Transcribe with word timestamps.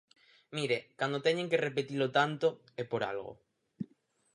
Mire, 0.57 0.77
cando 0.99 1.23
teñen 1.25 1.49
que 1.51 1.63
repetilo 1.67 2.07
tanto, 2.17 2.47
é 2.81 2.83
por 2.91 3.01
algo. 3.11 3.31